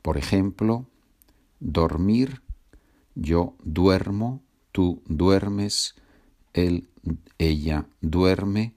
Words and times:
Por 0.00 0.16
ejemplo, 0.16 0.86
dormir, 1.60 2.40
yo 3.14 3.56
duermo, 3.64 4.42
tú 4.78 5.02
duermes, 5.08 5.96
él, 6.54 6.86
ella 7.36 7.88
duerme, 8.00 8.74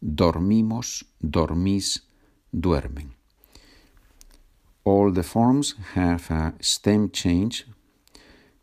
dormimos, 0.00 1.06
dormís, 1.20 2.08
duermen. 2.50 3.14
All 4.82 5.12
the 5.12 5.22
forms 5.22 5.76
have 5.94 6.24
a 6.30 6.54
stem 6.58 7.12
change. 7.12 7.68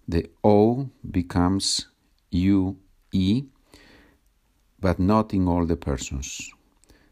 The 0.06 0.30
O 0.44 0.90
becomes 1.02 1.88
U, 2.32 2.76
E, 3.14 3.44
but 4.82 5.00
not 5.00 5.34
in 5.34 5.48
all 5.48 5.66
the 5.66 5.78
persons. 5.78 6.52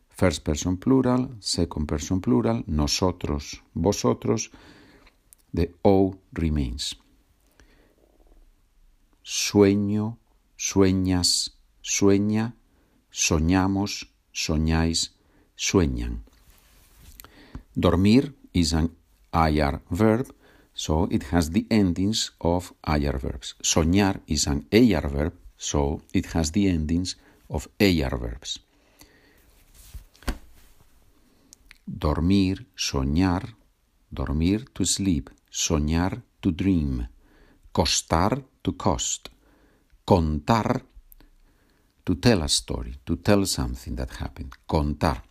First 0.10 0.44
person 0.44 0.76
plural, 0.76 1.30
second 1.40 1.88
person 1.88 2.20
plural, 2.20 2.66
nosotros, 2.68 3.64
vosotros, 3.74 4.52
the 5.54 5.72
O 5.86 6.18
remains. 6.34 6.96
Sueño, 9.24 10.20
sueñas, 10.58 11.58
sueña, 11.82 12.56
soñamos, 13.10 14.12
soñáis, 14.34 15.14
sueñan. 15.56 16.24
Dormir 17.74 18.36
is 18.52 18.74
an 18.74 18.92
IR 19.34 19.82
verb, 19.90 20.36
so 20.74 21.08
it 21.10 21.24
has 21.32 21.52
the 21.52 21.66
endings 21.70 22.34
of 22.40 22.74
IR 22.86 23.18
verbs. 23.18 23.56
Soñar 23.62 24.22
is 24.28 24.46
an 24.46 24.68
AR 24.72 25.10
verb, 25.10 25.34
so 25.56 26.02
it 26.12 26.28
has 26.34 26.52
the 26.52 26.68
endings 26.68 27.18
of 27.48 27.70
AR 27.80 28.18
verbs. 28.18 28.60
Dormir, 31.86 32.68
soñar, 32.76 33.56
dormir 34.12 34.66
to 34.74 34.86
sleep, 34.86 35.30
soñar 35.50 36.24
to 36.42 36.52
dream, 36.52 37.08
costar 37.72 38.44
to 38.64 38.74
cost, 38.74 39.30
contar 40.06 40.84
to 42.04 42.16
tell 42.16 42.42
a 42.42 42.50
story, 42.50 42.98
to 43.06 43.16
tell 43.16 43.46
something 43.46 43.96
that 43.96 44.12
happened, 44.12 44.54
contar. 44.68 45.24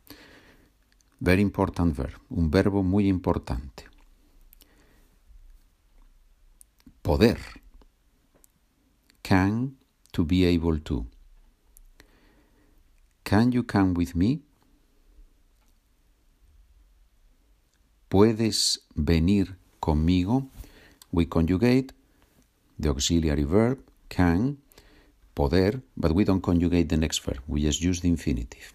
Very 1.20 1.42
important 1.42 1.94
verb, 1.94 2.18
un 2.30 2.50
verbo 2.50 2.82
muy 2.82 3.08
importante. 3.08 3.88
Poder. 7.02 7.38
Can, 9.22 9.76
to 10.12 10.24
be 10.24 10.44
able 10.44 10.80
to. 10.80 11.06
Can 13.24 13.52
you 13.52 13.62
come 13.62 13.94
with 13.94 14.14
me? 14.14 14.42
¿Puedes 18.08 18.80
venir 18.94 19.56
conmigo? 19.80 20.48
We 21.12 21.26
conjugate 21.26 21.94
the 22.82 22.90
auxiliary 22.90 23.44
verb 23.44 23.78
can, 24.08 24.58
poder, 25.34 25.82
but 25.96 26.12
we 26.14 26.24
don't 26.24 26.42
conjugate 26.42 26.88
the 26.88 26.96
next 26.96 27.20
verb. 27.20 27.40
We 27.46 27.62
just 27.62 27.80
use 27.82 28.00
the 28.00 28.08
infinitive. 28.08 28.72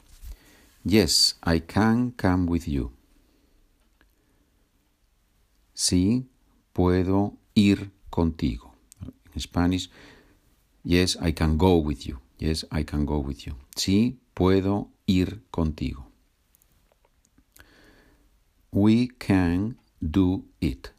Yes, 0.83 1.35
I 1.43 1.59
can 1.59 2.13
come 2.17 2.47
with 2.47 2.67
you. 2.67 2.91
Sí, 5.73 6.25
puedo 6.73 7.37
ir 7.53 7.91
contigo. 8.09 8.73
In 9.35 9.41
Spanish, 9.41 9.89
yes, 10.83 11.17
I 11.21 11.33
can 11.33 11.57
go 11.57 11.77
with 11.77 12.07
you. 12.07 12.19
Yes, 12.39 12.65
I 12.71 12.83
can 12.83 13.05
go 13.05 13.19
with 13.19 13.45
you. 13.45 13.55
Sí, 13.75 14.17
puedo 14.33 14.89
ir 15.05 15.41
contigo. 15.51 16.05
We 18.71 19.09
can 19.19 19.77
do 20.01 20.45
it. 20.61 20.91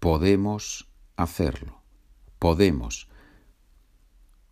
Podemos 0.00 0.86
hacerlo. 1.16 1.82
Podemos. 2.38 3.08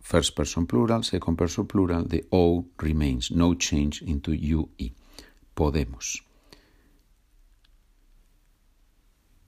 First 0.01 0.35
person 0.35 0.65
plural, 0.65 1.03
second 1.03 1.37
person 1.37 1.65
plural, 1.65 2.05
the 2.05 2.25
O 2.31 2.65
remains, 2.81 3.31
no 3.31 3.53
change 3.55 4.01
into 4.01 4.31
UE. 4.33 4.93
Podemos. 5.55 6.21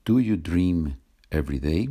Do 0.04 0.18
you 0.18 0.36
dream 0.36 0.96
every 1.30 1.58
day? 1.58 1.88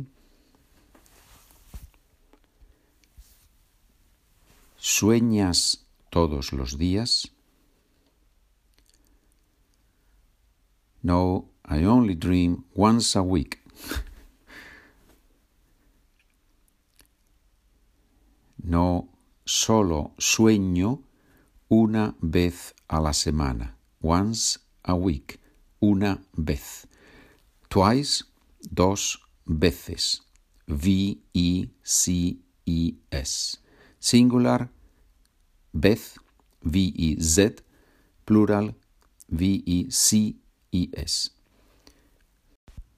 ¿Sueñas 4.78 5.84
todos 6.10 6.52
los 6.52 6.76
días? 6.78 7.28
No, 11.02 11.48
I 11.64 11.84
only 11.84 12.14
dream 12.14 12.64
once 12.74 13.16
a 13.16 13.22
week. 13.22 13.59
No 18.70 19.08
solo 19.44 20.14
sueño 20.16 21.02
una 21.68 22.16
vez 22.20 22.74
a 22.88 23.00
la 23.00 23.12
semana. 23.12 23.76
Once 24.00 24.60
a 24.82 24.94
week. 24.94 25.40
Una 25.80 26.22
vez. 26.32 26.86
Twice, 27.68 28.24
dos 28.60 29.20
veces. 29.44 30.22
V-E-C-E-S. 30.66 31.70
Singular, 33.98 34.70
vez, 35.72 36.14
V-E-Z. 36.62 37.62
Plural, 38.24 38.76
V-E-C-E-S. 39.28 40.40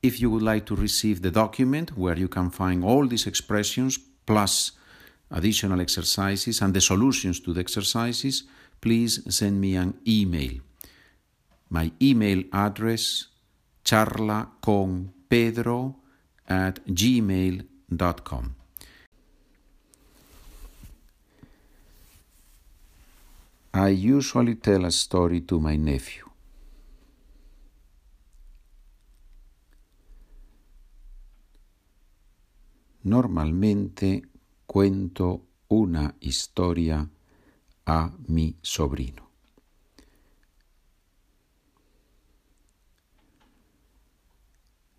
If 0.02 0.20
you 0.20 0.28
would 0.30 0.42
like 0.42 0.66
to 0.66 0.74
receive 0.74 1.22
the 1.22 1.30
document 1.30 1.96
where 1.96 2.18
you 2.18 2.28
can 2.28 2.50
find 2.50 2.82
all 2.82 3.06
these 3.06 3.28
expressions 3.28 4.00
plus 4.26 4.72
additional 5.30 5.80
exercises 5.80 6.60
and 6.60 6.74
the 6.74 6.80
solutions 6.80 7.38
to 7.40 7.52
the 7.52 7.60
exercises, 7.60 8.42
please 8.80 9.22
send 9.32 9.60
me 9.60 9.76
an 9.76 9.94
email. 10.06 10.54
My 11.70 11.92
email 12.02 12.42
address 12.52 13.28
charlaconpedro 13.84 15.94
at 16.48 16.84
gmail.com. 16.86 18.56
I 23.74 23.88
usually 23.88 24.56
tell 24.56 24.84
a 24.84 24.90
story 24.90 25.40
to 25.42 25.58
my 25.58 25.76
nephew. 25.76 26.31
Normalmente 33.04 34.22
cuento 34.66 35.46
una 35.68 36.14
historia 36.20 37.08
a 37.86 38.12
mi 38.28 38.56
sobrino. 38.62 39.28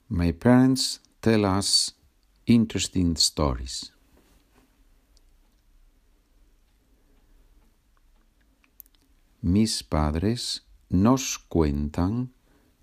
My 0.09 0.31
parents 0.31 1.01
tell 1.21 1.45
us 1.45 1.95
interesting 2.45 3.15
stories. 3.15 3.93
Mis 9.41 9.83
padres 9.83 10.63
nos 10.89 11.37
cuentan 11.37 12.31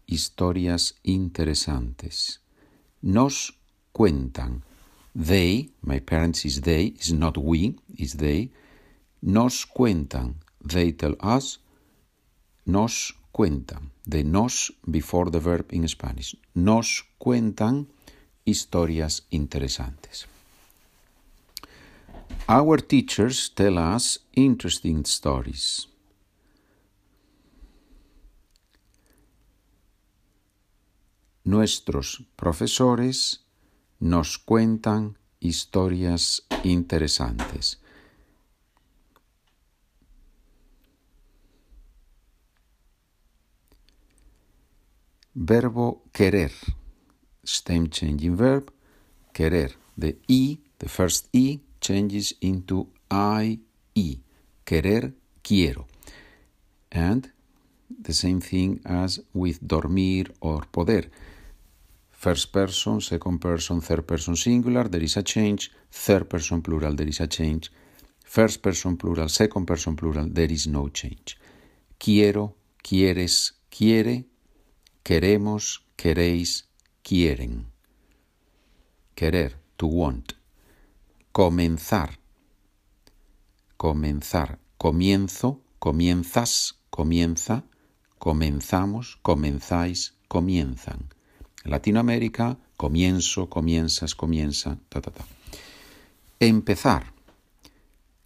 historias 0.06 0.96
interesantes. 1.05 2.40
Nos 3.00 3.58
cuentan. 3.93 4.69
They, 5.15 5.71
my 5.83 5.99
parents 5.99 6.45
is 6.45 6.61
they, 6.61 6.95
is 7.01 7.12
not 7.12 7.37
we, 7.37 7.77
is 7.99 8.15
they. 8.15 8.51
Nos 9.23 9.67
cuentan. 9.67 10.37
They 10.65 10.93
tell 10.93 11.17
us. 11.21 11.59
Nos 12.67 13.12
cuentan. 13.33 13.91
The 14.07 14.23
nos 14.23 14.71
before 14.89 15.31
the 15.31 15.41
verb 15.41 15.73
in 15.73 15.89
Spanish. 15.89 16.37
Nos 16.55 17.05
cuentan 17.19 17.89
historias 18.47 19.23
interesantes. 19.31 20.27
Our 22.49 22.79
teachers 22.79 23.51
tell 23.51 23.79
us 23.79 24.19
interesting 24.35 25.05
stories. 25.05 25.87
Nuestros 31.45 32.23
profesores 32.37 33.41
nos 34.00 34.38
cuentan 34.38 35.19
historias 35.38 36.47
interesantes. 36.64 37.81
Verbo 45.35 46.02
querer. 46.12 46.52
Stem 47.44 47.88
changing 47.88 48.37
verb. 48.37 48.73
Querer. 49.32 49.73
The 49.97 50.19
E, 50.26 50.58
the 50.79 50.88
first 50.88 51.29
E, 51.32 51.61
changes 51.81 52.37
into 52.41 52.88
I, 53.11 53.61
E. 53.94 54.19
Querer, 54.64 55.14
quiero. 55.43 55.87
And 56.91 57.32
the 57.88 58.12
same 58.12 58.41
thing 58.41 58.81
as 58.85 59.23
with 59.32 59.58
dormir 59.61 60.32
or 60.41 60.67
poder. 60.70 61.11
First 62.20 62.52
person, 62.52 63.00
second 63.00 63.38
person, 63.38 63.81
third 63.81 64.06
person 64.06 64.37
singular, 64.37 64.90
there 64.90 65.02
is 65.02 65.17
a 65.17 65.22
change. 65.22 65.70
Third 65.90 66.28
person 66.28 66.61
plural, 66.61 66.94
there 66.94 67.08
is 67.08 67.19
a 67.20 67.26
change. 67.26 67.72
First 68.22 68.61
person 68.61 68.99
plural, 68.99 69.31
second 69.31 69.64
person 69.64 69.96
plural, 69.96 70.28
there 70.28 70.52
is 70.52 70.67
no 70.67 70.90
change. 70.90 71.38
Quiero, 71.99 72.56
quieres, 72.82 73.55
quiere, 73.70 74.26
queremos, 75.02 75.81
queréis, 75.96 76.64
quieren. 77.02 77.64
Querer, 79.14 79.55
to 79.78 79.87
want. 79.87 80.34
Comenzar. 81.32 82.19
Comenzar. 83.78 84.58
Comienzo, 84.76 85.62
comienzas, 85.78 86.75
comienza, 86.90 87.64
comenzamos, 88.19 89.16
comenzáis, 89.23 90.12
comienzan. 90.28 91.08
En 91.65 91.71
Latinoamérica, 91.71 92.59
comienzo, 92.77 93.49
comienzas, 93.51 94.15
comienza, 94.15 94.79
ta, 94.89 95.01
ta, 95.01 95.11
ta. 95.11 95.25
Empezar. 96.39 97.12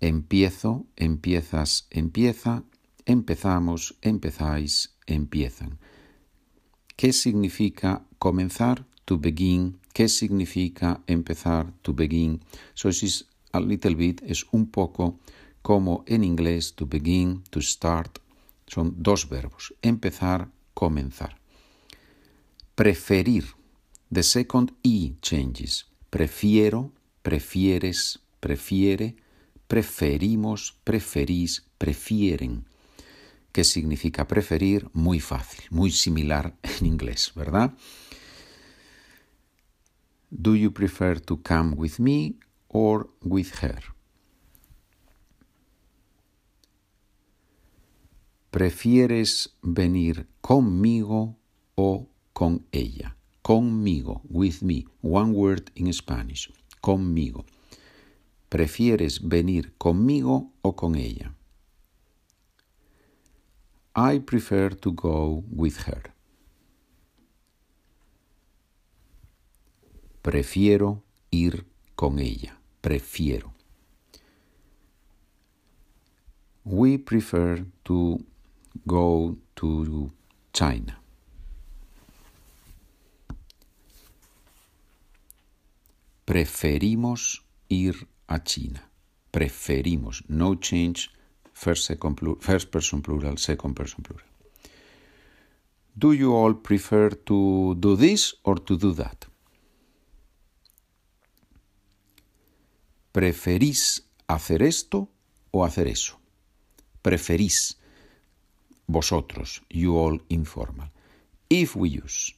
Empiezo, 0.00 0.86
empiezas, 0.96 1.86
empieza, 1.90 2.62
empezamos, 3.06 3.96
empezáis, 4.02 4.94
empiezan. 5.06 5.78
¿Qué 6.96 7.12
significa 7.12 8.04
comenzar? 8.18 8.86
To 9.04 9.18
begin. 9.18 9.78
¿Qué 9.92 10.08
significa 10.08 11.02
empezar? 11.06 11.72
To 11.82 11.92
begin. 11.92 12.40
So 12.74 12.88
this 12.88 13.02
is 13.02 13.26
a 13.52 13.60
little 13.60 13.94
bit, 13.94 14.22
es 14.22 14.46
un 14.52 14.66
poco 14.66 15.18
como 15.62 16.04
en 16.06 16.22
inglés 16.24 16.74
to 16.74 16.86
begin, 16.86 17.42
to 17.50 17.60
start. 17.60 18.18
Son 18.66 18.94
dos 18.98 19.28
verbos. 19.28 19.74
Empezar, 19.82 20.50
comenzar. 20.74 21.43
Preferir. 22.74 23.44
The 24.12 24.22
second 24.22 24.72
E 24.82 25.14
changes. 25.20 25.86
Prefiero, 26.10 26.92
prefieres, 27.22 28.20
prefiere, 28.40 29.16
preferimos, 29.68 30.78
preferís, 30.84 31.66
prefieren. 31.78 32.64
¿Qué 33.52 33.62
significa 33.62 34.26
preferir? 34.26 34.88
Muy 34.92 35.20
fácil, 35.20 35.64
muy 35.70 35.92
similar 35.92 36.56
en 36.62 36.86
inglés, 36.86 37.32
¿verdad? 37.36 37.74
Do 40.30 40.56
you 40.56 40.72
prefer 40.72 41.20
to 41.20 41.40
come 41.42 41.76
with 41.76 42.00
me 42.00 42.34
or 42.66 43.08
with 43.22 43.62
her? 43.62 43.94
¿Prefieres 48.50 49.56
venir 49.62 50.28
conmigo 50.40 51.36
o 51.76 52.08
con 52.34 52.66
ella? 52.72 53.16
Conmigo, 53.42 54.20
with 54.28 54.62
me, 54.62 54.86
one 55.00 55.32
word 55.32 55.70
in 55.74 55.90
Spanish, 55.92 56.50
conmigo. 56.82 57.46
¿Prefieres 58.50 59.20
venir 59.26 59.72
conmigo 59.78 60.52
o 60.62 60.72
con 60.76 60.94
ella? 60.94 61.34
I 63.96 64.18
prefer 64.18 64.74
to 64.74 64.92
go 64.92 65.44
with 65.50 65.86
her. 65.86 66.12
Prefiero 70.22 71.02
ir 71.30 71.66
con 71.94 72.18
ella. 72.18 72.58
Prefiero. 72.80 73.52
We 76.64 76.98
prefer 76.98 77.66
to 77.84 78.20
go 78.86 79.36
to 79.56 80.10
China. 80.52 81.03
Preferimos 86.24 87.44
ir 87.68 88.08
a 88.26 88.42
China. 88.42 88.90
Preferimos. 89.30 90.24
No 90.28 90.54
change 90.56 91.10
first, 91.52 91.84
second, 91.84 92.18
first 92.40 92.70
person 92.70 93.02
plural, 93.02 93.36
second 93.36 93.74
person 93.74 94.02
plural. 94.02 94.26
Do 95.96 96.12
you 96.12 96.34
all 96.34 96.54
prefer 96.54 97.10
to 97.10 97.76
do 97.78 97.96
this 97.96 98.34
or 98.42 98.58
to 98.58 98.76
do 98.76 98.92
that? 98.94 99.26
¿Preferís 103.12 104.02
hacer 104.26 104.62
esto 104.62 105.08
o 105.52 105.64
hacer 105.64 105.86
eso? 105.86 106.18
Preferís 107.00 107.78
vosotros, 108.88 109.62
you 109.70 109.96
all 109.96 110.20
informal. 110.28 110.90
If 111.48 111.76
we 111.76 111.90
use, 111.90 112.34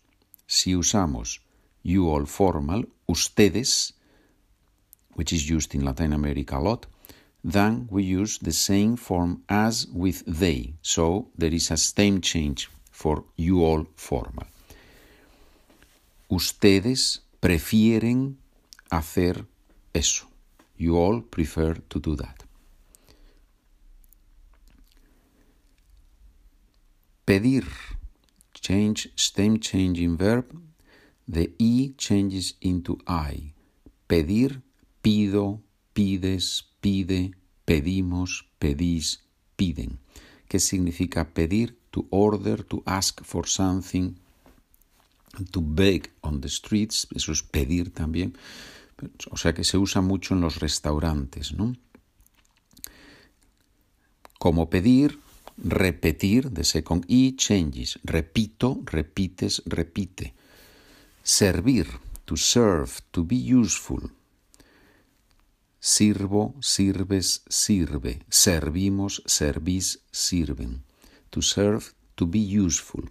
si 0.47 0.77
usamos 0.77 1.41
you 1.87 2.11
all 2.11 2.27
formal, 2.27 2.83
ustedes, 3.09 3.93
which 5.15 5.33
is 5.33 5.49
used 5.49 5.75
in 5.75 5.85
Latin 5.85 6.13
America 6.13 6.57
a 6.57 6.61
lot, 6.61 6.87
then 7.45 7.87
we 7.91 8.03
use 8.03 8.39
the 8.39 8.53
same 8.53 8.97
form 8.97 9.43
as 9.49 9.87
with 9.93 10.25
they. 10.27 10.75
So 10.83 11.29
there 11.39 11.55
is 11.55 11.71
a 11.71 11.77
stem 11.77 12.21
change 12.21 12.69
for 12.91 13.25
you 13.37 13.63
all 13.63 13.87
formal. 13.95 14.47
Ustedes 16.29 17.21
prefieren 17.41 18.37
hacer 18.91 19.47
eso. 19.95 20.27
You 20.77 20.97
all 20.97 21.21
prefer 21.23 21.75
to 21.89 22.01
do 22.01 22.17
that. 22.17 22.43
Pedir. 27.25 27.65
Change, 28.55 29.09
stem 29.15 29.61
changing 29.61 30.17
verb. 30.17 30.47
The 31.31 31.55
E 31.59 31.95
changes 31.97 32.57
into 32.61 32.99
I. 33.07 33.53
Pedir, 34.07 34.63
pido, 35.03 35.61
pides, 35.93 36.67
pide, 36.81 37.33
pedimos, 37.65 38.49
pedís, 38.59 39.25
piden. 39.57 39.99
¿Qué 40.49 40.61
significa 40.61 41.35
pedir? 41.35 41.77
To 41.91 42.07
order, 42.11 42.63
to 42.65 42.83
ask 42.85 43.25
for 43.25 43.49
something, 43.49 44.15
to 45.51 45.61
beg 45.61 46.13
on 46.21 46.41
the 46.41 46.49
streets, 46.49 47.09
eso 47.15 47.33
es 47.33 47.43
pedir 47.43 47.93
también. 47.93 48.37
O 49.31 49.37
sea 49.37 49.53
que 49.53 49.65
se 49.65 49.79
usa 49.79 50.01
mucho 50.01 50.35
en 50.35 50.41
los 50.41 50.61
restaurantes, 50.61 51.53
¿no? 51.53 51.75
Como 54.39 54.71
pedir, 54.71 55.19
repetir, 55.57 56.51
the 56.51 56.65
second 56.65 57.05
E 57.09 57.35
changes. 57.37 57.99
Repito, 58.05 58.83
repites, 58.85 59.63
repite. 59.67 60.35
Servir, 61.29 61.89
to 62.25 62.37
serve, 62.37 63.01
to 63.11 63.25
be 63.25 63.35
useful. 63.35 64.01
Sirvo, 65.81 66.55
sirves, 66.61 67.43
sirve. 67.49 68.21
Servimos, 68.31 69.23
servís, 69.27 69.99
sirven. 70.13 70.85
To 71.31 71.43
serve, 71.43 71.95
to 72.15 72.29
be 72.29 72.39
useful. 72.39 73.03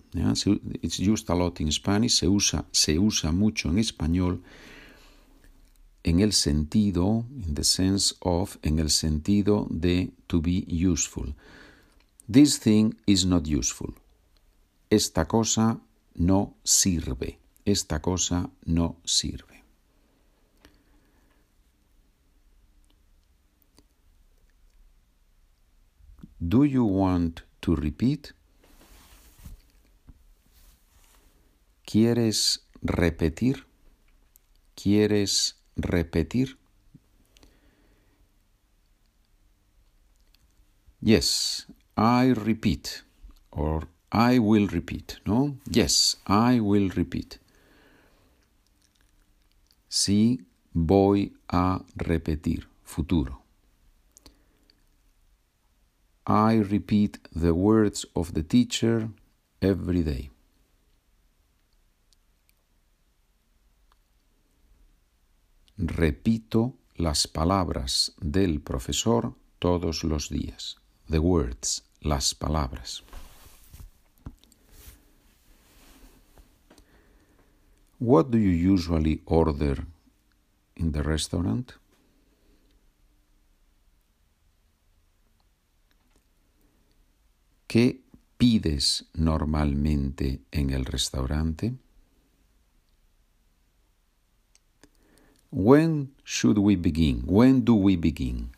It's 0.81 0.98
used 0.98 1.29
a 1.29 1.36
lot 1.36 1.60
in 1.60 1.69
Spanish, 1.74 2.15
se 2.19 2.29
usa, 2.29 2.63
se 2.72 2.98
usa 2.98 3.34
mucho 3.34 3.67
en 3.67 3.79
español 3.79 4.41
en 6.05 6.22
el 6.22 6.31
sentido, 6.31 7.25
in 7.45 7.53
the 7.53 7.65
sense 7.65 8.15
of, 8.22 8.57
en 8.62 8.79
el 8.79 8.91
sentido 8.91 9.67
de 9.69 10.13
to 10.27 10.41
be 10.41 10.65
useful. 10.69 11.36
This 12.31 12.60
thing 12.60 12.95
is 13.05 13.25
not 13.25 13.45
useful. 13.45 13.93
Esta 14.89 15.25
cosa 15.27 15.81
no 16.15 16.55
sirve. 16.63 17.39
Esta 17.65 18.00
cosa 18.00 18.50
no 18.65 18.98
sirve. 19.03 19.63
Do 26.39 26.63
you 26.63 26.86
want 26.86 27.41
to 27.62 27.75
repeat? 27.75 28.34
¿Quieres 31.86 32.67
repetir? 32.84 33.65
¿Quieres 34.75 35.55
repetir? 35.75 36.57
Yes, 41.01 41.67
I 41.98 42.34
repeat. 42.34 43.03
Or 43.50 43.88
I 44.12 44.38
will 44.39 44.67
repeat, 44.67 45.19
¿no? 45.25 45.57
Yes, 45.69 46.17
I 46.27 46.60
will 46.60 46.89
repeat. 46.89 47.39
Sí, 49.96 50.46
voy 50.74 51.38
a 51.48 51.82
repetir. 51.96 52.68
Futuro. 52.84 53.42
I 56.28 56.62
repeat 56.62 57.18
the 57.34 57.52
words 57.52 58.06
of 58.14 58.34
the 58.34 58.44
teacher 58.44 59.10
every 59.62 60.04
day. 60.04 60.32
Repito 65.78 66.74
las 66.98 67.25
palabras 67.25 68.14
del 68.20 68.60
profesor 68.60 69.34
todos 69.60 70.04
los 70.04 70.30
días. 70.30 70.75
The 71.08 71.20
words, 71.20 71.86
las 72.02 72.36
palabras. 72.36 73.02
What 78.00 78.30
do 78.30 78.38
you 78.38 78.50
usually 78.50 79.22
order 79.25 79.86
in 80.75 80.92
the 80.92 81.02
restaurant? 81.02 81.74
¿Qué 87.68 88.02
pides 88.38 89.06
normalmente 89.14 90.42
en 90.52 90.72
el 90.72 90.86
restaurante? 90.86 91.74
When 95.52 96.14
should 96.25 96.58
we 96.58 96.75
begin? 96.75 97.24
When 97.25 97.64
do 97.64 97.75
we 97.75 97.96
begin? 97.96 98.52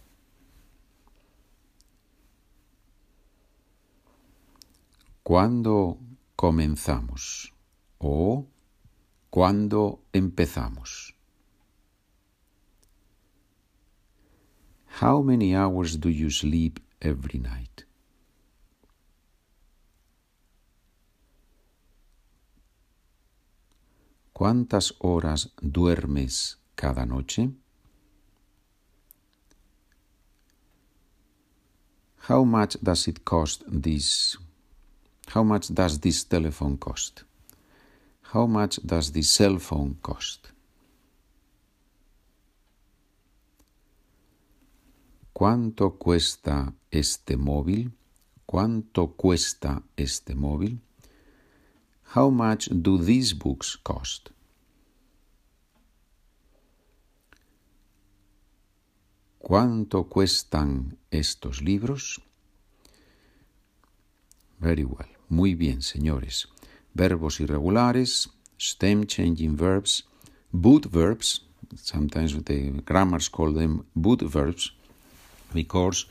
¿Cuándo 5.24 6.00
comenzamos? 6.36 7.54
¿O 8.00 8.48
cuándo 9.30 10.02
empezamos? 10.14 11.14
How 15.02 15.22
many 15.22 15.56
hours 15.56 16.00
do 16.00 16.10
you 16.10 16.30
sleep 16.30 16.80
every 17.00 17.40
night? 17.40 17.86
¿Cuántas 24.34 24.94
horas 25.00 25.52
duermes 25.62 26.60
cada 26.76 27.06
noche? 27.06 27.50
How 32.28 32.44
much 32.44 32.78
does 32.82 33.08
it 33.08 33.24
cost 33.24 33.64
this? 33.68 34.38
How 35.34 35.44
much 35.44 35.74
does 35.74 36.00
this 36.00 36.24
telephone 36.24 36.78
cost? 36.78 37.27
How 38.34 38.46
much 38.46 38.80
does 38.86 39.12
this 39.14 39.30
cell 39.30 39.58
phone 39.58 39.96
cost? 40.02 40.50
¿Cuánto 45.34 45.98
cuesta 45.98 46.74
este 46.92 47.38
móvil? 47.38 47.94
¿Cuánto 48.46 49.16
cuesta 49.16 49.82
este 49.96 50.36
móvil? 50.36 50.82
How 52.16 52.30
much 52.30 52.68
do 52.70 52.98
these 52.98 53.34
books 53.34 53.78
cost? 53.78 54.30
¿Cuánto 59.40 60.10
cuestan 60.10 60.98
estos 61.12 61.62
libros? 61.62 62.22
Very 64.60 64.84
well. 64.84 65.08
Muy 65.30 65.56
bien, 65.56 65.82
señores. 65.82 66.50
Verbos 66.96 67.40
irregulares, 67.40 68.30
stem 68.58 69.06
changing 69.06 69.56
verbs, 69.56 70.04
boot 70.52 70.86
verbs. 70.86 71.42
Sometimes 71.76 72.42
the 72.44 72.72
grammars 72.86 73.30
call 73.30 73.52
them 73.52 73.86
boot 73.96 74.22
verbs 74.22 74.72
because 75.54 76.06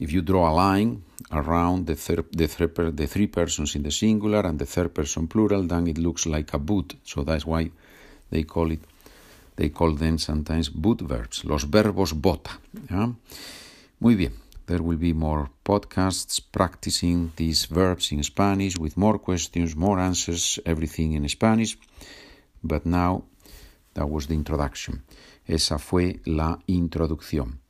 if 0.00 0.10
you 0.12 0.22
draw 0.22 0.50
a 0.50 0.54
line 0.54 1.02
around 1.30 1.86
the, 1.86 1.94
third, 1.94 2.24
the, 2.32 2.48
third, 2.48 2.96
the 2.96 3.06
three 3.06 3.26
persons 3.26 3.74
in 3.76 3.82
the 3.82 3.90
singular 3.90 4.40
and 4.40 4.58
the 4.58 4.66
third 4.66 4.94
person 4.94 5.28
plural, 5.28 5.62
then 5.62 5.86
it 5.86 5.98
looks 5.98 6.26
like 6.26 6.52
a 6.54 6.58
boot. 6.58 6.96
So 7.04 7.22
that's 7.22 7.46
why 7.46 7.70
they 8.30 8.42
call 8.42 8.70
it 8.70 8.80
They 9.56 9.70
call 9.70 9.94
them 9.94 10.18
sometimes 10.18 10.68
boot 10.68 11.00
verbs, 11.02 11.44
los 11.44 11.70
verbos 11.70 12.12
bota. 12.12 12.58
¿ya? 12.90 13.14
Muy 14.00 14.16
bien. 14.16 14.32
There 14.66 14.82
will 14.82 14.98
be 14.98 15.12
more 15.12 15.50
podcasts 15.64 16.40
practicing 16.40 17.32
these 17.36 17.66
verbs 17.66 18.10
in 18.12 18.22
Spanish 18.22 18.78
with 18.78 18.96
more 18.96 19.18
questions, 19.18 19.76
more 19.76 20.00
answers, 20.00 20.58
everything 20.64 21.12
in 21.12 21.28
Spanish. 21.28 21.76
But 22.62 22.86
now, 22.86 23.24
that 23.94 24.08
was 24.08 24.26
the 24.26 24.32
introduction. 24.34 25.02
Esa 25.46 25.78
fue 25.78 26.20
la 26.24 26.58
introducción. 26.66 27.60